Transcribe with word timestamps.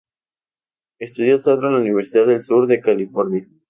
Estudió 0.97 1.43
teatro 1.43 1.67
en 1.67 1.75
la 1.75 1.79
Universidad 1.81 2.25
del 2.25 2.41
Sur 2.41 2.65
de 2.65 2.81
California. 2.81 3.45